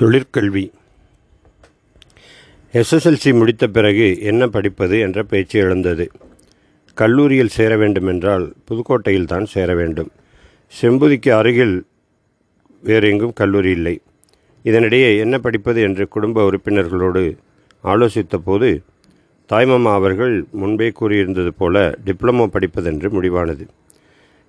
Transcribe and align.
தொழிற்கல்வி. 0.00 0.70
எஸ்எஸ்எல்சி 2.72 3.38
முடித்த 3.38 3.66
பிறகு 3.66 4.20
என்ன 4.20 4.46
படிப்பது 4.46 5.00
என்ற 5.00 5.22
பேச்சு 5.22 5.60
எழுந்தது. 5.60 6.10
கல்லூரியில் 6.94 7.48
சேர 7.48 7.76
வேண்டுமென்றால் 7.76 8.52
புதுக்கோட்டையில் 8.68 9.24
தான் 9.24 9.44
சேர 9.44 9.74
வேண்டும். 9.74 10.10
செம்புதிக்கு 10.80 11.30
அருகில் 11.30 11.86
வேறு 12.80 13.08
எங்கும் 13.08 13.32
கல்லூரி 13.32 13.70
இல்லை. 13.70 14.00
இதனிடையே 14.64 15.18
என்ன 15.18 15.38
படிப்பது 15.38 15.82
என்று 15.82 16.08
குடும்ப 16.08 16.50
உறுப்பினர்களோடு 16.50 17.36
ஆலோசித்த 17.84 18.36
போது 18.44 18.82
தாய்மாமா 19.48 19.92
அவர்கள் 19.92 20.44
முன்பே 20.52 20.92
கூறியிருந்தது 21.00 21.48
போல 21.48 21.98
டிப்ளமோ 22.06 22.46
படிப்பதென்று 22.46 23.08
முடிவானது. 23.10 23.66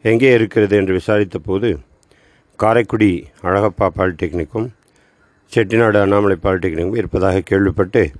எங்கே 0.02 0.34
இருக்கிறது? 0.34 0.78
என்று 0.78 0.94
விசாரித்த 0.94 1.40
போது 1.40 1.80
காரைக்குடி 2.56 3.26
அழகப்பா 3.44 3.88
பாலிடெக்னிக்கும் 3.98 4.68
செட்டிநாடு 5.54 5.98
அண்ணாமலை 6.02 6.36
பாலிடெக்னிக்கும் 6.44 6.98
இருப்பதாக 6.98 7.40
கேள்விப்பட்டு 7.40 8.12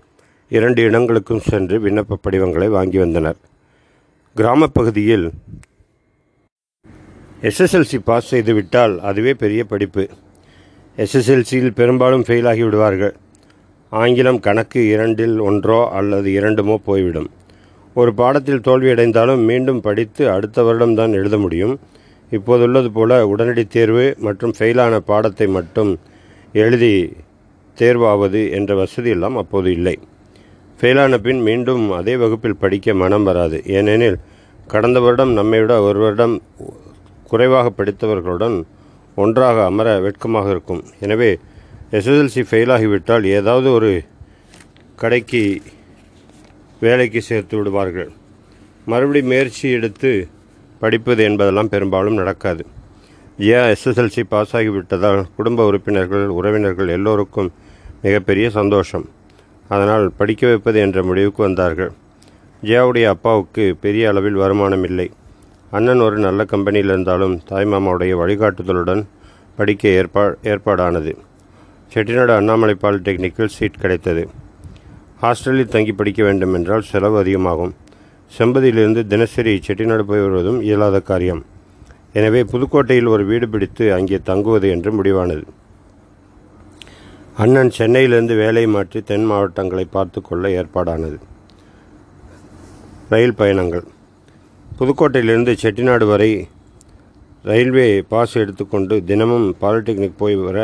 இரண்டு 0.50 0.82
இடங்களுக்கும் 0.82 1.40
சென்று 1.40 1.76
விண்ணப்ப 1.80 2.18
படிவங்களை 2.24 2.68
வாங்கி 2.68 2.98
வந்தனர். 2.98 3.38
கிராமப்பகுதியில் 4.36 5.30
எஸ்எஸ்எல்சி 7.42 8.00
பாஸ் 8.04 8.34
செய்துவிட்டால் 8.34 9.00
அதுவே 9.00 9.34
பெரிய 9.34 9.64
படிப்பு. 9.64 10.10
எஸ்எஸ்எல்சியில் 10.98 11.78
பெரும்பாலும் 11.82 12.24
ஃபெயிலாகி 12.24 12.64
விடுவார்கள். 12.64 13.14
ஆங்கிலம் 13.90 14.40
கணக்கு 14.40 14.88
இரண்டில் 14.88 15.40
ஒன்றோ 15.40 15.80
அல்லது 16.00 16.32
இரண்டுமோ 16.32 16.78
போய்விடும். 16.90 17.30
ஒரு 17.94 18.14
பாடத்தில் 18.14 18.66
தோல்வியடைந்தாலும் 18.68 19.46
மீண்டும் 19.46 19.82
படித்து 19.82 20.32
அடுத்த 20.32 20.62
வருடம்தான் 20.62 21.12
எழுத 21.12 21.38
முடியும். 21.38 21.80
இப்போதுள்ளது 22.32 22.92
போல 22.92 23.28
உடனடி 23.28 23.64
தேர்வு 23.66 24.16
மற்றும் 24.18 24.54
ஃபெயிலான 24.58 24.98
பாடத்தை 25.12 25.48
மட்டும் 25.48 25.92
எழுதி 26.54 26.94
தேர்வாவது 27.78 28.52
என்ற 28.52 28.76
வசதி 28.76 29.10
எல்லாம் 29.10 29.38
அப்போது 29.38 29.72
இல்லை. 29.72 30.00
ஃபெயிலான 30.80 31.18
பின் 31.18 31.42
மீண்டும் 31.42 31.92
அதே 31.92 32.16
வகுப்பில் 32.16 32.58
படிக்க 32.58 32.94
மனம் 32.94 33.24
வராது. 33.24 33.58
ஏனெனில் 33.66 34.20
கடந்த 34.68 35.00
வருடம் 35.00 35.34
நம்மை 35.34 35.60
விட 35.60 35.82
ஒரு 35.82 36.00
வருடம் 36.00 36.42
குறைவாக 37.30 37.72
படித்தவர்களுடன் 37.78 38.58
ஒன்றாக 39.16 39.64
அமர 39.64 40.00
வெட்கமாக 40.00 40.50
இருக்கும். 40.50 40.84
எனவே 41.00 41.32
எஸ்எஸ்எல்சி 41.92 42.44
ஃபெயிலாகிவிட்டால் 42.50 43.26
ஏதாவது 43.38 43.72
ஒரு 43.72 43.92
கடைக்கு 44.96 45.62
வேலைக்கு 46.80 47.22
சேர்த்து 47.22 47.58
விடுவார்கள். 47.58 48.12
மறுபடி 48.86 49.22
முயற்சி 49.22 49.72
எடுத்து 49.72 50.28
படிப்பது 50.80 51.24
என்பதெல்லாம் 51.24 51.70
பெரும்பாலும் 51.70 52.14
நடக்காது. 52.14 52.66
ஜியா 53.40 53.60
எஸ்எஸ்எல்சி 53.74 54.24
பாஸ் 54.30 54.54
ஆகிவிட்டதால் 54.56 55.20
குடும்ப 55.36 55.66
உறுப்பினர்கள் 55.66 56.26
உறவினர்கள் 56.38 56.88
எல்லோருக்கும் 56.88 57.52
மிகப்பெரிய 58.02 58.50
சந்தோஷம். 58.50 59.06
அதனால் 59.68 60.12
படிக்க 60.18 60.48
வைப்பது 60.48 60.80
என்ற 60.80 61.04
முடிவுக்கு 61.04 61.42
வந்தார்கள். 61.44 61.92
ஜியாவுடைய 62.64 63.06
அப்பாவுக்கு 63.14 63.76
பெரிய 63.84 64.10
அளவில் 64.10 64.34
வருமானம் 64.34 64.84
இல்லை 64.84 65.12
அண்ணன் 65.72 66.00
ஒரு 66.00 66.18
நல்ல 66.18 66.46
கம்பெனியில் 66.46 66.90
இருந்தாலும் 66.90 67.36
தாய்மாமாவுடைய 67.50 68.16
வழிகாட்டுதலுடன் 68.22 69.04
படிக்க 69.56 69.90
ஏற்பா 69.90 70.24
ஏற்பாடானது. 70.44 71.14
செட்டிநாடு 71.94 72.36
அண்ணாமலை 72.36 72.76
பாலிடெக்னிக்கில் 72.82 73.56
சீட் 73.58 73.80
கிடைத்தது. 73.80 74.30
ஹாஸ்டலில் 75.22 75.74
தங்கி 75.76 75.92
படிக்க 75.92 76.24
வேண்டும் 76.24 76.54
என்றால் 76.54 76.82
செலவு 76.82 77.18
அதிகமாகும். 77.18 77.74
செம்பதியிலிருந்து 78.38 79.04
தினசரி 79.08 79.56
செட்டிநாடு 79.68 80.06
போய் 80.12 80.26
வருவதும் 80.26 80.62
இயலாத 80.62 81.00
காரியம். 81.12 81.42
எனவே 82.14 82.42
புதுக்கோட்டையில் 82.52 83.10
ஒரு 83.14 83.24
வீடு 83.26 83.48
பிடித்து 83.54 83.86
அங்கே 83.96 84.18
தங்குவது 84.30 84.68
என்று 84.76 84.92
முடிவானது. 84.98 85.44
அண்ணன் 87.44 87.72
சென்னையிலிருந்து 87.78 88.36
வேலை 88.36 88.64
மாற்றி 88.76 89.00
தென் 89.10 89.28
மாவட்டங்களை 89.32 89.86
பார்த்து 89.96 90.22
கொள்ள 90.22 90.50
ஏற்பாடானது. 90.60 91.18
ரயில் 93.12 93.38
பயணங்கள். 93.42 93.86
புதுக்கோட்டையிலிருந்து 94.80 95.54
செட்டிநாடு 95.62 96.06
வரை 96.14 96.32
ரயில்வே 97.50 97.88
பாஸ் 98.12 98.36
எடுத்துக்கொண்டு 98.44 98.96
தினமும் 99.10 99.48
பாலிடெக்னிக் 99.62 100.20
போய் 100.22 100.36
வர 100.36 100.60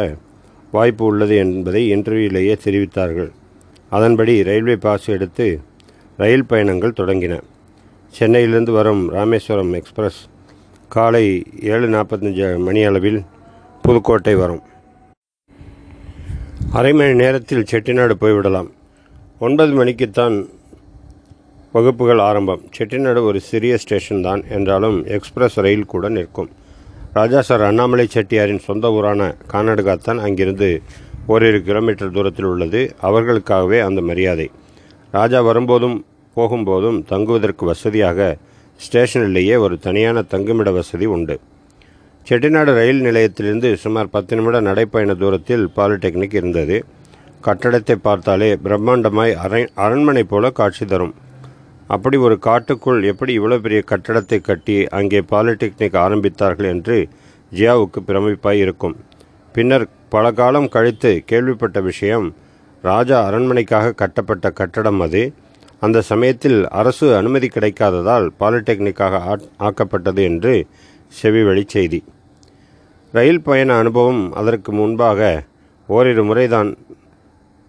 வாய்ப்பு 0.73 1.03
உள்ளது 1.05 1.35
என்பதை 1.43 1.81
இன்டர்வியூலேயே 1.95 2.55
தெரிவித்தார்கள். 2.65 3.31
அதன்படி 3.89 4.33
ரயில்வே 4.49 4.75
பாஸ் 4.85 5.07
எடுத்து 5.15 5.47
ரயில் 6.21 6.49
பயணங்கள் 6.51 6.99
தொடங்கின. 6.99 7.35
சென்னையிலிருந்து 8.13 8.71
வரும் 8.71 9.03
ராமேஸ்வரம் 9.17 9.73
எக்ஸ்பிரஸ் 9.79 10.19
காலை 10.93 11.25
ஏழு 11.73 11.87
நாற்பத்தஞ்சு 11.93 12.47
மணி 12.65 12.81
அளவில் 12.89 13.19
புதுக்கோட்டை 13.83 14.33
வரும். 14.41 14.61
அரை 16.79 16.91
மணி 16.99 17.13
நேரத்தில் 17.21 17.67
செட்டிநாடு 17.71 18.13
போய்விடலாம். 18.21 18.69
ஒன்பது 19.45 19.71
மணிக்குத்தான் 19.79 20.35
வகுப்புகள் 21.75 22.21
ஆரம்பம். 22.27 22.61
செட்டிநாடு 22.75 23.21
ஒரு 23.29 23.39
சிறிய 23.49 23.77
ஸ்டேஷன் 23.83 24.25
தான் 24.27 24.41
என்றாலும் 24.57 24.97
எக்ஸ்பிரஸ் 25.17 25.57
ரயில் 25.65 25.91
கூட 25.93 26.09
நிற்கும். 26.17 26.49
ராஜா 27.17 27.41
சார் 27.47 27.67
அண்ணாமலை 27.69 28.07
செட்டியாரின் 28.15 28.65
சொந்த 28.69 28.91
ஊரான 28.97 29.21
கானடுகா 29.51 29.95
தான் 30.07 30.23
அங்கிருந்து 30.27 30.69
ஓரிரு 31.33 31.59
கிலோமீட்டர் 31.67 32.15
தூரத்தில் 32.17 32.49
உள்ளது. 32.53 32.81
அவர்களுக்காகவே 33.07 33.79
அந்த 33.87 34.01
மரியாதை. 34.09 34.47
ராஜா 35.11 35.41
வரும்போதும் 35.41 35.97
போகும்போதும் 36.37 36.97
தங்குவதற்கு 37.11 37.65
வசதியாக 37.65 38.19
ஸ்டேஷனிலேயே 38.79 39.55
ஒரு 39.65 39.75
தனியான 39.77 40.21
தங்குமிட 40.31 40.69
வசதி 40.71 41.05
உண்டு. 41.05 41.35
செட்டிநாடு 42.27 42.71
ரயில் 42.79 43.01
நிலையத்திலிருந்து 43.01 43.69
சுமார் 43.83 44.09
பத்து 44.09 44.35
நிமிட 44.35 44.59
நடைப்பயண 44.61 45.13
தூரத்தில் 45.15 45.65
பாலிடெக்னிக் 45.75 46.35
இருந்தது. 46.39 46.77
கட்டடத்தை 47.47 47.95
பார்த்தாலே 48.07 48.49
பிரம்மாண்டமாய் 48.65 49.33
அரை 49.43 49.61
அரண்மனை 49.75 50.23
போல 50.23 50.49
காட்சி 50.49 50.85
தரும். 50.85 51.13
அப்படி 51.87 52.17
ஒரு 52.17 52.35
காட்டுக்குள் 52.39 53.01
எப்படி 53.03 53.31
இவ்வளோ 53.39 53.57
பெரிய 53.65 53.81
கட்டடத்தை 53.91 54.39
கட்டி 54.41 54.77
அங்கே 54.99 55.19
பாலிடெக்னிக் 55.31 55.99
ஆரம்பித்தார்கள் 56.05 56.69
என்று 56.73 56.97
ஜியாவுக்கு 57.51 57.99
பிரமிப்பாய் 58.07 58.61
இருக்கும். 58.65 58.95
பின்னர் 59.55 59.85
பல 60.09 60.31
காலம் 60.31 60.69
கழித்து 60.69 61.11
கேள்விப்பட்ட 61.25 61.79
விஷயம் 61.81 62.27
ராஜா 62.83 63.17
அரண்மனைக்காக 63.29 63.95
கட்டப்பட்ட 64.01 64.49
கட்டடம் 64.51 64.99
அது. 64.99 65.23
அந்த 65.79 66.01
சமயத்தில் 66.01 66.59
அரசு 66.79 67.07
அனுமதி 67.17 67.47
கிடைக்காததால் 67.47 68.27
பாலிடெக்னிக்காக 68.39 69.15
ஆக்கப்பட்டது 69.67 70.21
என்று 70.23 70.53
செவிவழி 71.21 71.63
செய்தி. 71.67 71.99
ரயில் 73.13 73.41
பயண 73.41 73.71
அனுபவம் 73.81 74.23
அதற்கு 74.31 74.71
முன்பாக 74.71 75.43
ஓரிரு 75.89 76.23
முறைதான் 76.23 76.69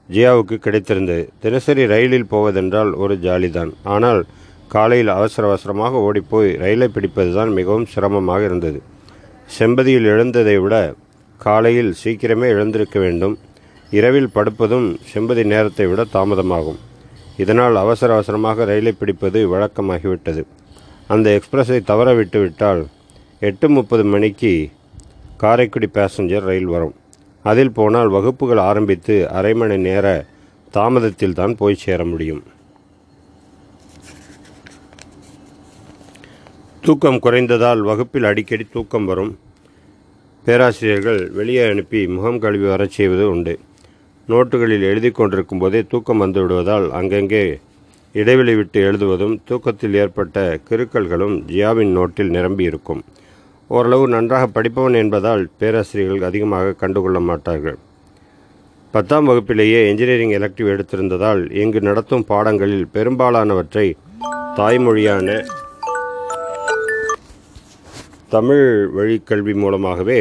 ஜியாவுக்கு 0.08 0.56
கிடைத்திருந்தது. 0.64 1.24
தினசரி 1.40 1.84
ரயிலில் 1.86 2.30
போவதென்றால் 2.30 2.92
ஒரு 2.94 3.14
ஜாலிதான். 3.16 3.72
ஆனால் 3.94 4.20
காலையில் 4.74 5.10
அவசர 5.16 5.42
அவசரமாக 5.48 6.00
ஓடிப்போய் 6.06 6.50
ரயிலை 6.62 6.88
பிடிப்பதுதான் 6.94 7.52
மிகவும் 7.52 7.90
சிரமமாக 7.94 8.44
இருந்தது. 8.44 8.78
செம்பதியில் 9.58 10.08
எழுந்ததை 10.14 10.56
விட 10.62 10.94
காலையில் 11.40 11.92
சீக்கிரமே 12.04 12.48
எழுந்திருக்க 12.56 12.98
வேண்டும். 12.98 13.38
இரவில் 13.90 14.34
படுப்பதும் 14.34 14.88
செம்பதி 15.12 15.44
நேரத்தை 15.44 15.86
விட 15.86 16.04
தாமதமாகும். 16.12 16.80
இதனால் 17.36 17.76
அவசர 17.76 18.12
அவசரமாக 18.12 18.64
ரயிலை 18.64 18.92
பிடிப்பது 18.92 19.40
வழக்கமாகிவிட்டது. 19.54 20.42
அந்த 21.08 21.26
எக்ஸ்பிரஸை 21.38 21.78
தவற 21.84 22.14
விட்டுவிட்டால் 22.14 22.82
எட்டு 23.48 23.68
முப்பது 23.68 24.04
மணிக்கு 24.04 24.52
காரைக்குடி 25.36 25.88
பேசஞ்சர் 25.94 26.46
ரயில் 26.50 26.70
வரும். 26.74 26.94
அதில் 27.42 27.76
போனால் 27.78 28.08
வகுப்புகள் 28.08 28.62
ஆரம்பித்து 28.70 29.28
அரை 29.28 29.54
மணி 29.54 29.76
நேர 29.88 30.06
தாமதத்தில் 30.74 31.38
தான் 31.40 31.56
போய் 31.56 31.82
சேர 31.84 32.04
முடியும். 32.04 32.42
தூக்கம் 36.80 37.20
குறைந்ததால் 37.22 37.80
வகுப்பில் 37.90 38.24
அடிக்கடி 38.24 38.66
தூக்கம் 38.72 39.04
வரும். 39.04 39.38
பேராசிரியர்கள் 40.44 41.30
வெளியே 41.38 41.62
அனுப்பி 41.70 42.00
முகம் 42.16 42.38
கழுவி 42.38 42.66
வரச் 42.66 42.96
செய்வது 42.98 43.24
உண்டு. 43.30 43.54
நோட்டுகளில் 44.30 44.84
எழுதி 44.90 45.10
கொண்டிருக்கும் 45.10 45.60
போதே 45.62 45.80
தூக்கம் 45.82 46.22
வந்து 46.22 46.40
விடுவதால் 46.42 46.86
அங்கங்கே 46.98 47.42
இடைவெளி 48.14 48.54
விட்டு 48.54 48.78
எழுதுவதும் 48.80 49.34
தூக்கத்தில் 49.48 49.96
ஏற்பட்ட 50.02 50.58
கிருக்கல்களும் 50.68 51.34
ஜியாவின் 51.50 51.92
நோட்டில் 51.96 52.32
நிரம்பி 52.36 52.64
இருக்கும். 52.70 53.02
ஓரளவு 53.70 54.04
நன்றாக 54.08 54.46
படிப்பவன் 54.56 54.96
என்பதால் 55.02 55.44
பேராசிரியர்கள் 55.58 56.26
அதிகமாக 56.28 56.72
கண்டுகொள்ள 56.72 57.20
மாட்டார்கள். 57.20 57.78
பத்தாம் 58.94 59.28
வகுப்பிலேயே 59.30 59.78
என்ஜினியரிங் 59.90 60.34
எலக்டிவ் 60.38 60.72
எடுத்திருந்ததால் 60.74 61.42
இங்கு 61.62 61.80
நடத்தும் 61.80 62.26
பாடங்களில் 62.32 62.86
பெரும்பாலானவற்றை 62.92 63.86
தாய்மொழியான 64.58 65.38
தமிழ் 68.34 68.66
வழிக்கல்வி 68.96 69.54
மூலமாகவே 69.62 70.20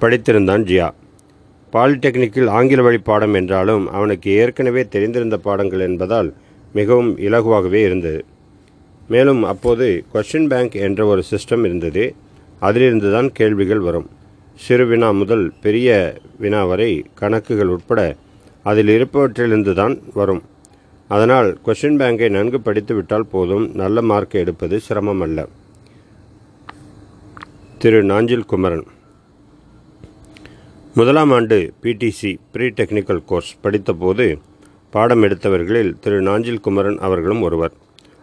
படித்திருந்தான் 0.00 0.64
ஜியா. 0.70 0.88
பாலிடெக்னிக்கில் 1.72 2.50
ஆங்கில 2.56 2.82
வழி 2.82 2.98
பாடம் 2.98 3.34
என்றாலும் 3.34 3.84
அவனுக்கு 3.96 4.28
ஏற்கனவே 4.42 4.82
தெரிந்திருந்த 4.92 5.36
பாடங்கள் 5.46 5.82
என்பதால் 5.86 6.28
மிகவும் 6.72 7.10
இலகுவாகவே 7.26 7.80
இருந்தது. 7.88 8.20
மேலும் 9.12 9.42
அப்போது 9.52 9.86
கொஷின் 10.12 10.48
பேங்க் 10.48 10.76
என்ற 10.86 11.00
ஒரு 11.12 11.22
சிஸ்டம் 11.30 11.64
இருந்தது. 11.64 12.04
அதிலிருந்து 12.66 13.08
தான் 13.12 13.28
கேள்விகள் 13.38 13.82
வரும். 13.88 14.08
சிறு 14.64 14.84
வினா 14.86 15.08
முதல் 15.20 15.44
பெரிய 15.64 15.88
வினா 16.42 16.64
வரை 16.70 16.90
கணக்குகள் 17.20 17.72
உட்பட 17.74 18.00
அதில் 18.62 18.92
இருப்பவற்றிலிருந்து 18.96 19.74
தான் 19.80 19.94
வரும். 20.14 20.42
அதனால் 21.08 21.50
கொஷின் 21.66 21.98
பேங்கை 22.00 22.28
நன்கு 22.36 22.60
படித்துவிட்டால் 22.64 23.30
போதும். 23.34 23.66
நல்ல 23.82 24.02
மார்க் 24.02 24.36
எடுப்பது 24.42 24.78
சிரமம் 24.86 25.24
அல்ல 25.26 25.46
திரு. 27.78 28.00
நாஞ்சில் 28.12 28.48
குமரன். 28.52 28.86
முதலாம் 30.98 31.30
ஆண்டு 31.30 31.72
பிடிசி 31.82 32.36
ப்ரீ 32.52 32.66
டெக்னிக்கல் 32.68 33.24
கோர்ஸ் 33.24 33.56
படித்தபோது 33.62 34.38
பாடம் 34.90 35.22
எடுத்தவர்களில் 35.22 35.98
திரு 35.98 36.22
நாஞ்சில் 36.22 36.60
குமரன் 36.60 36.98
அவர்களும் 36.98 37.42
ஒருவர். 37.42 37.72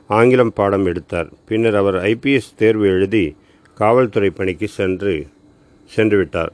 ஆங்கிலம் 0.08 0.54
பாடம் 0.54 0.86
எடுத்தார். 0.86 1.30
பின்னர் 1.46 1.76
அவர் 1.76 1.96
ஐபிஎஸ் 1.96 2.50
தேர்வு 2.56 2.88
எழுதி 2.88 3.36
காவல்துறை 3.74 4.30
பணிக்கு 4.30 4.68
சென்று 4.68 5.28
சென்றுவிட்டார். 5.96 6.54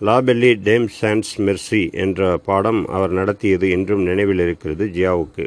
லாபெல்லி 0.00 0.52
டேம் 0.54 0.86
சான்ஸ் 0.86 1.40
மெர்சி 1.40 1.92
என்ற 1.92 2.36
பாடம் 2.36 2.86
அவர் 2.86 3.10
நடத்தியது 3.10 3.70
என்றும் 3.70 4.02
நினைவில் 4.02 4.38
இருக்கிறது 4.38 4.86
ஜியாவுக்கு. 4.86 5.46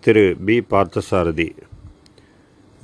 திரு 0.00 0.36
பி 0.44 0.58
பார்த்தசாரதி. 0.70 1.50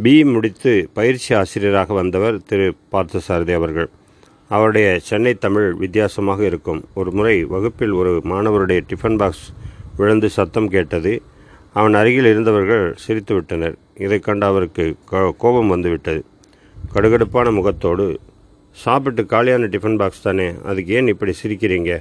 பி 0.02 0.24
முடித்து 0.24 0.88
பயிற்சி 0.92 1.34
ஆசிரியராக 1.34 1.94
வந்தவர் 1.94 2.42
திரு 2.42 2.74
பார்த்தசாரதி 2.92 3.54
அவர்கள். 3.54 3.90
அவருடைய 4.48 4.98
சென்னை 5.08 5.34
தமிழ் 5.34 5.68
வித்தியாசமாக 5.82 6.44
இருக்கும். 6.44 6.80
ஒரு 6.94 7.10
முறை 7.12 7.44
வகுப்பில் 7.44 7.94
ஒரு 8.00 8.22
மாணவருடைய 8.24 8.80
டிஃபன் 8.90 9.16
பாக்ஸ் 9.16 9.46
விழுந்து 9.96 10.28
சத்தம் 10.30 10.68
கேட்டது. 10.68 11.12
அவன் 11.72 11.94
அருகில் 11.94 12.28
இருந்தவர்கள் 12.32 12.84
சிரித்துவிட்டனர் 13.04 13.74
இதை 14.04 14.18
கண்டு 14.18 14.46
அவருக்கு 14.46 14.84
கோபம் 15.38 15.68
வந்துவிட்டது. 15.68 16.24
கடுகடுப்பான 16.94 17.52
முகத்தோடு 17.58 18.06
சாப்பிட்டு 18.70 19.26
காலியான 19.26 19.66
டிஃபன் 19.74 19.98
பாக்ஸ் 19.98 20.22
தானே 20.22 20.48
அதுக்கு 20.64 20.94
ஏன் 20.94 21.12
இப்படி 21.12 21.32
சிரிக்கிறீங்க? 21.42 21.92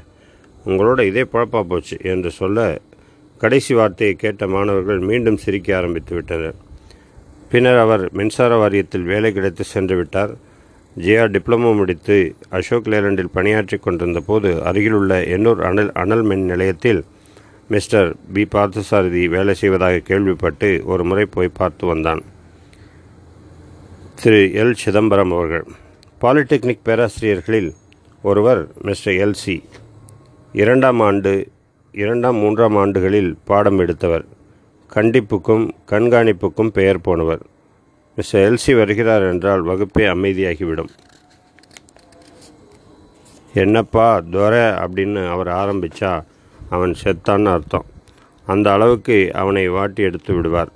உங்களோட 0.66 1.02
இதே 1.12 1.24
குழப்பா 1.34 1.62
போச்சு 1.64 1.98
என்று 2.02 2.32
சொல்ல 2.32 2.80
கடைசி 3.38 3.74
வார்த்தையை 3.74 4.16
கேட்ட 4.16 4.48
மாணவர்கள் 4.48 5.00
மீண்டும் 5.00 5.38
சிரிக்க 5.38 5.78
ஆரம்பித்து 5.78 6.14
விட்டனர். 6.16 6.56
பின்னர் 7.52 7.78
அவர் 7.78 8.04
மின்சார 8.12 8.52
வாரியத்தில் 8.62 9.10
வேலை 9.12 9.32
கிடைத்து 9.34 9.64
சென்று 9.64 9.96
விட்டார். 9.96 10.34
ஜேஆர் 10.98 11.32
டிப்ளமோ 11.32 11.76
முடித்து 11.76 12.36
அசோக் 12.50 12.88
லேலண்டில் 12.88 13.34
பணியாற்றி 13.34 13.78
கொண்டிருந்த 13.78 14.20
போது 14.20 14.64
அருகிலுள்ள 14.64 15.22
எண்ணூர் 15.22 15.62
அனல் 15.62 15.92
அனல் 15.92 16.22
மின் 16.22 16.46
நிலையத்தில் 16.46 17.06
மிஸ்டர் 17.68 18.16
பி. 18.34 18.44
பார்த்தசாரதி 18.44 19.30
வேலை 19.30 19.54
செய்வதாக 19.54 20.00
கேள்விப்பட்டு 20.00 20.82
ஒரு 20.86 21.04
முறை 21.04 21.26
போய் 21.26 21.48
பார்த்து 21.48 21.88
வந்தான். 21.88 22.22
திரு. 24.16 24.52
எல். 24.54 24.74
சிதம்பரம் 24.74 25.32
அவர்கள். 25.32 25.66
பாலிடெக்னிக் 26.22 26.84
பேராசிரியர்களில் 26.84 27.74
ஒருவர் 28.24 28.68
மிஸ்டர் 28.82 29.14
எல்சி 29.14 29.64
இரண்டாம் 30.54 31.00
ஆண்டு 31.00 31.48
இரண்டாம் 31.92 32.36
மூன்றாம் 32.36 32.76
ஆண்டுகளில் 32.76 33.38
பாடம் 33.46 33.80
எடுத்தவர். 33.80 34.26
கண்டிப்புக்கும் 34.94 35.70
கண்காணிப்புக்கும் 35.90 36.68
பெயர் 36.68 37.02
போனவர். 37.02 37.42
மிஸ்டர் 38.16 38.52
எல்சி 38.52 38.78
வருகிறார் 38.78 39.22
என்றால் 39.22 39.66
வகுப்பே 39.66 40.00
அமைதியாகிவிடும். 40.00 40.90
என்னப்பா 43.54 44.20
துரை 44.20 44.60
அப்படின்னு 44.60 45.30
அவர் 45.30 45.48
ஆரம்பித்தா 45.48 46.24
அவன் 46.70 46.96
செத்தான்னு 47.04 47.46
அர்த்தம். 47.46 47.86
அந்த 48.46 48.72
அளவுக்கு 48.72 49.32
அவனை 49.34 49.68
வாட்டி 49.68 50.04
எடுத்து 50.04 50.34
விடுவார். 50.34 50.70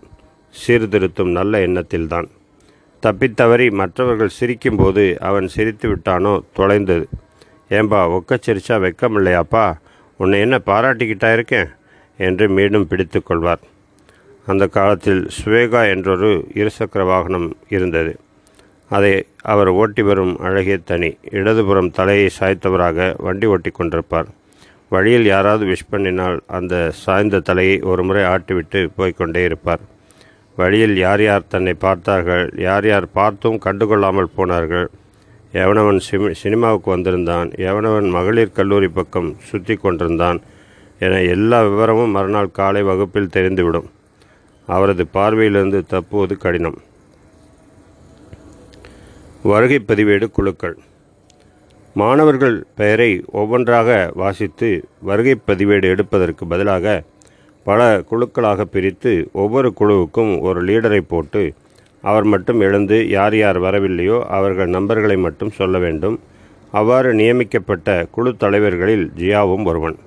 சீர்திருத்தும் 0.49 1.31
நல்ல 1.31 1.59
எண்ணத்தில்தான். 1.59 2.29
தப்பித்தவறி 3.01 3.71
மற்றவர்கள் 3.71 4.29
சிரிக்கும்போது 4.39 5.17
அவன் 5.17 5.47
சிரித்து 5.47 5.95
விட்டானோ 5.95 6.43
தொலைந்தது. 6.53 7.07
ஏம்பா 7.69 8.19
ஒக்கச்சிரிச்சா 8.19 8.91
வெக்கமில்லையாப்பா? 8.91 9.73
உன்னை 10.17 10.39
என்ன 10.39 10.61
பாராட்டிக்கிட்டா 10.65 11.33
இருக்கேன்? 11.33 11.67
என்று 12.17 12.49
மீண்டும் 12.49 12.87
பிடித்து 12.87 13.23
கொள்வார். 13.23 13.59
அந்த 14.51 14.63
காலத்தில் 14.67 15.21
சுவேகா 15.37 15.81
என்றொரு 15.93 16.29
இருசக்கர 16.59 17.01
வாகனம் 17.05 17.47
இருந்தது. 17.75 18.11
அதை 18.91 19.13
அவர் 19.53 19.69
ஓட்டி 19.81 20.01
வரும் 20.01 20.33
அழகிய 20.47 20.77
தனி. 20.89 21.09
இடதுபுறம் 21.39 21.89
தலையை 21.91 22.27
சாய்த்தவராக 22.39 23.07
வண்டி 23.25 23.47
ஓட்டி 23.53 23.71
கொண்டிருப்பார். 23.71 24.29
வழியில் 24.89 25.25
யாராவது 25.25 25.65
விஷ் 25.71 25.89
பண்ணினால் 25.91 26.37
அந்த 26.57 26.75
சாய்ந்த 27.03 27.41
தலையை 27.49 27.75
ஒரு 27.91 28.03
முறை 28.03 28.23
ஆட்டிவிட்டு 28.33 28.81
போய்கொண்டே 28.97 29.43
இருப்பார். 29.43 29.83
வழியில் 30.57 30.95
யார் 30.97 31.23
யார் 31.23 31.49
தன்னை 31.53 31.73
பார்த்தார்கள் 31.85 32.45
யார் 32.67 32.87
யார் 32.87 33.07
பார்த்தும் 33.19 33.59
கண்டுகொள்ளாமல் 33.65 34.33
போனார்கள். 34.37 34.87
எவனவன் 35.63 35.99
சிமி 36.07 36.29
சினிமாவுக்கு 36.43 36.89
வந்திருந்தான் 36.95 37.49
எவனவன் 37.69 38.07
மகளிர் 38.15 38.55
கல்லூரி 38.59 38.89
பக்கம் 38.89 39.29
சுற்றி 39.49 39.75
கொண்டிருந்தான் 39.75 40.39
என 41.05 41.21
எல்லா 41.35 41.59
விவரமும் 41.67 42.15
மறுநாள் 42.17 42.55
காலை 42.59 42.81
வகுப்பில் 42.83 43.33
தெரிந்துவிடும். 43.35 43.87
அவரது 44.67 45.05
பார்வையிலிருந்து 45.13 45.79
தப்புவது 45.87 46.37
கடினம். 46.37 46.77
வருகை 49.43 49.79
பதிவேடு 49.87 50.25
குழுக்கள். 50.31 50.77
மாணவர்கள் 51.93 52.57
பெயரை 52.75 53.11
ஒவ்வொன்றாக 53.31 54.11
வாசித்து 54.13 54.69
வருகை 55.01 55.35
பதிவேடு 55.47 55.87
எடுப்பதற்கு 55.93 56.47
பதிலாக 56.47 57.03
பல 57.63 58.03
குழுக்களாக 58.11 58.61
பிரித்து 58.61 59.13
ஒவ்வொரு 59.33 59.73
குழுவுக்கும் 59.79 60.33
ஒரு 60.41 60.63
லீடரை 60.63 60.99
போட்டு 61.07 61.53
அவர் 62.03 62.23
மட்டும் 62.23 62.59
எழுந்து 62.59 62.97
யார் 63.09 63.35
யார் 63.35 63.59
வரவில்லையோ 63.61 64.17
அவர்கள் 64.37 64.69
நம்பர்களை 64.69 65.17
மட்டும் 65.17 65.55
சொல்ல 65.59 65.77
வேண்டும். 65.77 66.19
அவ்வாறு 66.71 67.13
நியமிக்கப்பட்ட 67.13 68.07
குழு 68.11 68.35
தலைவர்களில் 68.37 69.11
ஜியாவும் 69.17 69.63
ஒருவன். 69.63 69.97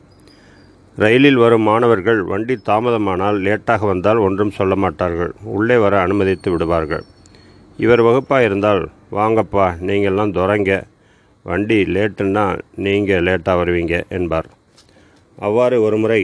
ரயிலில் 1.03 1.41
வரும் 1.43 1.67
மாணவர்கள் 1.69 2.21
வண்டி 2.31 2.55
தாமதமானால் 2.69 3.37
லேட்டாக 3.47 3.87
வந்தால் 3.91 4.21
ஒன்றும் 4.27 4.57
சொல்ல 4.57 4.75
மாட்டார்கள். 4.85 5.33
உள்ளே 5.57 5.77
வர 5.85 5.95
அனுமதித்து 6.07 6.49
விடுவார்கள். 6.55 7.05
இவர் 7.79 8.03
வகுப்பாக 8.07 8.47
இருந்தால் 8.49 8.83
வாங்கப்பா 9.19 9.67
நீங்கள்லாம் 9.89 10.35
துறைங்க. 10.39 10.73
வண்டி 11.47 11.79
லேட்டுன்னா 11.97 12.45
நீங்கள் 12.87 13.25
லேட்டாக 13.29 13.61
வருவீங்க 13.61 13.95
என்பார். 14.19 14.49
அவ்வாறு 15.39 15.77
ஒரு 15.87 15.99
முறை 16.03 16.21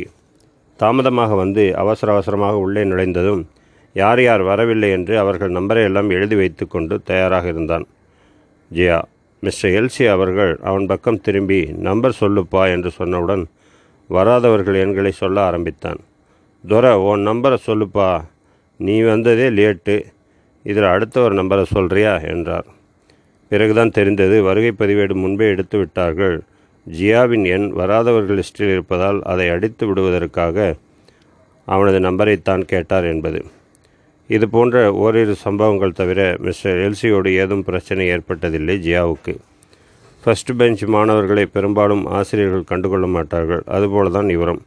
தாமதமாக 0.81 1.35
வந்து 1.43 1.63
அவசர 1.83 2.11
அவசரமாக 2.15 2.57
உள்ளே 2.65 2.83
நுழைந்ததும் 2.91 3.43
யார் 3.97 4.21
யார் 4.29 4.43
வரவில்லை 4.51 4.91
என்று 4.97 5.15
அவர்கள் 5.23 5.57
நம்பரை 5.59 5.83
எல்லாம் 5.91 6.11
எழுதி 6.17 6.37
வைத்து 6.41 6.65
கொண்டு 6.75 6.95
தயாராக 7.11 7.47
இருந்தான். 7.55 7.87
ஜியா 8.71 8.99
மிஸ்டர் 9.43 9.75
எல்சி 9.79 10.05
அவர்கள் 10.17 10.53
அவன் 10.69 10.89
பக்கம் 10.91 11.23
திரும்பி 11.27 11.61
நம்பர் 11.89 12.21
சொல்லுப்பா 12.23 12.63
என்று 12.75 12.91
சொன்னவுடன் 12.99 13.45
வராதவர்கள் 14.11 14.75
எண்களை 14.75 15.11
சொல்ல 15.11 15.41
ஆரம்பித்தான். 15.41 15.99
துரை 16.69 16.95
உன் 16.95 17.27
நம்பரை 17.27 17.57
சொல்லுப்பா. 17.67 18.25
நீ 18.77 19.01
வந்ததே 19.01 19.49
லேட்டு. 19.49 20.05
இதில் 20.63 20.83
அடுத்த 20.83 21.21
ஒரு 21.21 21.35
நம்பரை 21.35 21.65
சொல்கிறியா 21.75 22.29
என்றார். 22.29 22.65
பிறகுதான் 23.49 23.91
தெரிந்தது 23.91 24.43
வருகை 24.43 24.73
பதிவேடு 24.79 25.15
முன்பே 25.15 25.47
எடுத்து 25.47 25.79
விட்டார்கள். 25.79 26.43
ஜியாவின் 26.93 27.47
எண் 27.47 27.73
வராதவர்கள் 27.77 28.43
லிஸ்டில் 28.43 28.71
இருப்பதால் 28.71 29.23
அதை 29.23 29.49
அடித்து 29.49 29.87
விடுவதற்காக 29.87 30.75
அவனது 31.65 32.01
நம்பரைத்தான் 32.01 32.61
கேட்டார் 32.61 33.05
என்பது. 33.05 33.45
இது 34.29 34.49
போன்ற 34.49 34.93
ஓரிரு 34.93 35.35
சம்பவங்கள் 35.35 35.93
தவிர 35.93 36.37
மிஸ்டர் 36.39 36.77
எல்சியோடு 36.77 37.35
ஏதும் 37.35 37.65
பிரச்சனை 37.65 38.07
ஏற்பட்டதில்லை 38.07 38.77
ஜியாவுக்கு. 38.87 39.37
ஃபர்ஸ்ட் 40.27 40.51
பெஞ்ச் 40.57 40.81
மாணவர்களை 40.85 41.43
பெரும்பாலும் 41.47 42.01
ஆசிரியர்கள் 42.19 42.71
கண்டுகொள்ள 42.71 43.07
மாட்டார்கள். 43.07 43.61
அதுபோல 43.67 44.11
தான் 44.11 44.29
இவரும். 44.29 44.63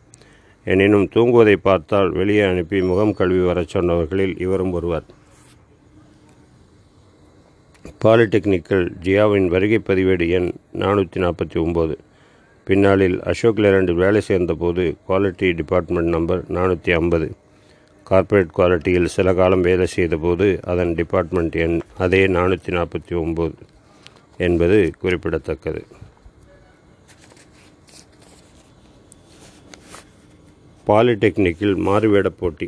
எனினும் 0.63 1.07
தூங்குவதை 1.15 1.55
பார்த்தால் 1.55 2.09
வெளியே 2.09 2.41
அனுப்பி 2.41 2.77
முகம் 2.81 3.11
கழுவி 3.13 3.43
வரச் 3.47 3.73
சொன்னவர்களில் 3.75 4.33
இவரும் 4.45 4.71
ஒருவர். 4.71 5.05
பாலிடெக்னிக்கல் 8.03 8.85
ஜியாவின் 9.05 9.49
வருகை 9.53 9.79
பதிவேடு 9.89 10.27
எண் 10.37 10.49
நானூற்றி 10.83 11.23
நாற்பத்தி 11.23 11.57
ஒம்பது 11.63 11.97
பின்னாளில் 12.67 13.17
அசோக் 13.31 13.59
லேலண்ட் 13.65 13.91
வேலை 14.01 14.21
சேர்ந்தபோது 14.21 14.85
குவாலிட்டி 15.09 15.49
டிபார்ட்மெண்ட் 15.61 16.13
நம்பர் 16.15 16.43
நானூற்றி 16.57 16.93
ஐம்பது. 16.99 17.27
கார்ப்பரேட் 18.03 18.55
குவாலிட்டியில் 18.59 19.11
சில 19.15 19.33
காலம் 19.33 19.61
வேலை 19.61 19.87
செய்தபோது 19.95 20.47
அதன் 20.73 20.93
டிபார்ட்மெண்ட் 21.01 21.57
எண் 21.65 21.77
அதே 22.05 22.23
நானூற்றி 22.37 22.73
நாற்பத்தி 22.79 23.15
ஒம்பது 23.23 23.57
என்பது 24.47 24.77
குறிப்பிடத்தக்கது. 25.01 25.81
பாலிடெக்னிக்கில் 30.87 31.75
மாறுவேட 31.87 32.27
போட்டி. 32.41 32.67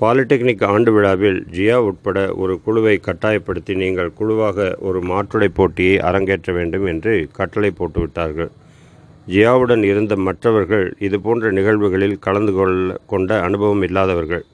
பாலிடெக்னிக் 0.00 0.64
ஆண்டு 0.64 0.92
விழாவில் 0.92 1.38
ஜியா 1.56 1.76
உட்பட 1.88 2.18
ஒரு 2.42 2.54
குழுவை 2.64 2.94
கட்டாயப்படுத்தி 2.98 3.74
நீங்கள் 3.82 4.10
குழுவாக 4.12 4.76
ஒரு 4.80 5.00
மாற்றுடை 5.10 5.48
போட்டியை 5.58 5.98
அரங்கேற்ற 6.08 6.52
வேண்டும் 6.52 6.86
என்று 6.92 7.14
கட்டளை 7.32 7.72
போட்டுவிட்டார்கள். 7.78 8.50
ஜியாவுடன் 9.28 9.84
இருந்த 9.84 10.16
மற்றவர்கள் 10.16 10.86
இதுபோன்ற 10.98 11.50
நிகழ்வுகளில் 11.50 12.18
கலந்து 12.18 12.52
கொள்ள 12.52 12.98
கொண்ட 13.06 13.40
அனுபவம் 13.42 13.82
இல்லாதவர்கள். 13.82 14.44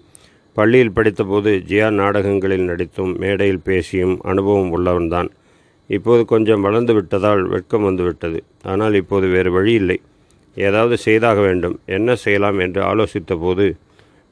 பள்ளியில் 0.57 0.97
படித்தபோது 0.97 1.51
ஜியா 1.71 1.91
நாடகங்களில் 1.91 2.69
நடித்தும் 2.69 3.13
மேடையில் 3.17 3.67
பேசியும் 3.71 4.17
அனுபவம் 4.33 4.73
உள்ளவன்தான். 4.77 5.31
இப்போது 5.97 6.23
கொஞ்சம் 6.25 6.65
வளர்ந்து 6.67 6.93
விட்டதால் 6.95 7.43
வெட்கம் 7.43 7.83
வந்துவிட்டது 7.83 8.41
ஆனால் 8.63 8.95
இப்போது 8.95 9.27
வேறு 9.27 9.51
வழி 9.53 9.73
இல்லை. 9.73 9.99
ஏதாவது 10.57 10.97
செய்தாக 10.97 11.39
வேண்டும். 11.41 11.77
என்ன 11.97 12.15
செய்யலாம் 12.25 12.59
என்று 12.59 12.81
ஆலோசித்த 12.83 13.35
போது 13.41 13.67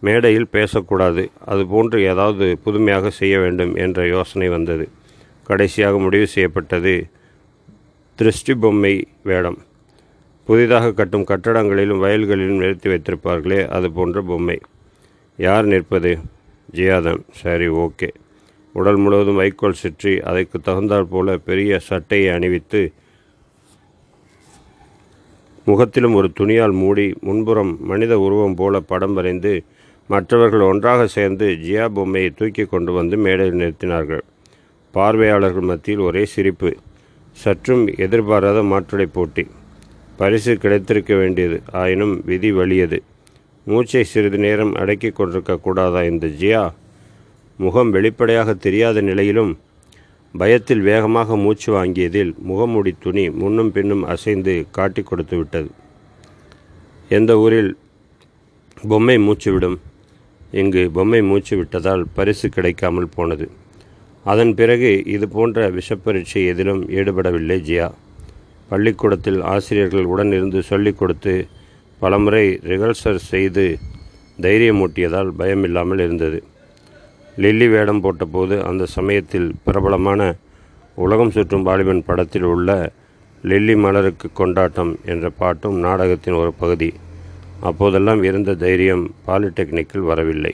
மேடையில் 0.03 0.49
பேசக்கூடாது. 0.51 1.23
அதுபோன்று 1.47 1.99
ஏதாவது 2.13 2.47
புதுமையாக 2.65 3.11
செய்ய 3.11 3.39
வேண்டும் 3.39 3.73
என்ற 3.75 4.07
யோசனை 4.07 4.49
வந்தது. 4.49 4.89
கடைசியாக 5.45 5.99
முடிவு 5.99 6.27
செய்யப்பட்டது 6.27 6.95
திருஷ்டி 8.19 8.55
பொம்மை 8.55 8.95
வேடம். 9.23 9.59
புதிதாக 10.49 10.93
கட்டும் 10.93 11.29
கட்டடங்களிலும் 11.29 12.03
வயல்களிலும் 12.05 12.63
நிறுத்தி 12.63 12.89
வைத்திருப்பார்களே 12.91 13.61
அது 13.69 13.89
போன்ற 13.93 14.21
பொம்மை. 14.23 14.59
யார் 15.37 15.65
நிற்பது? 15.65 16.13
ஜியாதம். 16.75 17.23
சரி 17.31 17.69
ஓகே. 17.69 18.09
உடல் 18.79 19.01
முழுவதும் 19.05 19.41
வைக்கோல் 19.41 19.81
சுற்றி 19.83 20.13
அதற்கு 20.31 20.59
தகுந்தாற் 20.59 21.13
போல 21.15 21.37
பெரிய 21.49 21.79
சட்டையை 21.89 22.31
அணிவித்து 22.37 22.83
முகத்திலும் 25.65 26.15
ஒரு 26.19 26.29
துணியால் 26.41 26.77
மூடி 26.83 27.07
முன்புறம் 27.21 27.73
மனித 27.91 28.13
உருவம் 28.27 28.55
போல 28.55 28.81
படம் 28.93 29.17
வரைந்து 29.19 29.53
மற்றவர்கள் 30.11 30.69
ஒன்றாக 30.71 31.01
சேர்ந்து 31.15 31.47
ஜியா 31.65 31.87
பொம்மையை 31.97 32.31
தூக்கி 32.31 32.65
கொண்டு 32.65 32.91
வந்து 32.93 33.17
மேடையில் 33.25 33.61
நிறுத்தினார்கள். 33.63 34.23
பார்வையாளர்கள் 34.95 35.67
மத்தியில் 35.71 36.05
ஒரே 36.09 36.23
சிரிப்பு. 36.35 36.71
சற்றும் 37.43 37.83
எதிர்பாராத 38.05 38.59
மாற்றுடை 38.71 39.07
போட்டி. 39.17 39.45
பரிசு 40.21 40.53
கிடைத்திருக்க 40.63 41.13
வேண்டியது. 41.15 41.59
ஆயினும் 41.81 42.15
விதி 42.25 42.53
வலியது. 42.53 42.99
மூச்சை 43.67 44.05
சிறிது 44.13 44.39
நேரம் 44.47 44.73
அடக்கி 44.83 45.11
கொண்டிருக்க 45.11 45.63
கூடாதா 45.67 46.03
இந்த 46.13 46.27
ஜியா? 46.41 46.63
முகம் 47.59 47.91
வெளிப்படையாக 47.91 48.55
தெரியாத 48.55 49.01
நிலையிலும் 49.01 49.59
பயத்தில் 50.35 50.81
வேகமாக 50.81 51.37
மூச்சு 51.37 51.69
வாங்கியதில் 51.75 52.33
முகமுடி 52.49 52.93
துணி 53.01 53.31
முன்னும் 53.31 53.73
பின்னும் 53.73 54.03
அசைந்து 54.03 54.67
காட்டி 54.71 55.03
கொடுத்து 55.03 55.37
விட்டது. 55.37 55.71
எந்த 57.09 57.39
ஊரில் 57.39 57.77
பொம்மை 58.89 59.19
மூச்சு 59.19 59.53
விடும்? 59.53 59.81
இங்கு 60.51 60.91
பொம்மை 60.91 61.23
மூச்சு 61.23 61.57
விட்டதால் 61.57 62.05
பரிசு 62.15 62.49
கிடைக்காமல் 62.49 63.09
போனது. 63.15 63.51
அதன் 64.25 64.55
பிறகு 64.55 65.03
இது 65.07 65.29
போன்ற 65.29 65.71
விஷப்பரீட்சை 65.71 66.47
எதிலும் 66.47 66.89
ஈடுபடவில்லை 66.89 67.59
ஜியா. 67.69 67.93
பள்ளிக்கூடத்தில் 68.69 69.41
ஆசிரியர்கள் 69.41 70.05
உடன் 70.05 70.33
இருந்து 70.33 70.63
சொல்லிக் 70.63 70.99
கொடுத்து 70.99 71.47
பலமுறை 71.99 72.61
ரிகர்சல் 72.63 73.21
செய்து 73.33 73.79
தைரியமூட்டியதால் 74.41 75.31
பயமில்லாமல் 75.39 76.01
இருந்தது. 76.01 76.45
லில்லி 77.43 77.67
வேடம் 77.69 78.01
போட்டபோது 78.05 78.55
அந்த 78.69 78.87
சமயத்தில் 78.97 79.49
பிரபலமான 79.65 80.21
உலகம் 81.05 81.31
சுற்றும் 81.31 81.63
வாலிபன் 81.63 82.07
படத்தில் 82.07 82.47
உள்ள 82.53 82.71
லில்லி 83.43 83.75
மலருக்கு 83.77 84.29
கொண்டாட்டம் 84.33 84.93
என்ற 85.05 85.31
பாட்டும் 85.41 85.77
நாடகத்தின் 85.79 86.39
ஒரு 86.43 86.53
பகுதி. 86.53 86.89
அப்போதெல்லாம் 87.61 88.23
இருந்த 88.23 88.55
தைரியம் 88.55 89.05
பாலிடெக்னிக்கில் 89.27 90.09
வரவில்லை. 90.11 90.53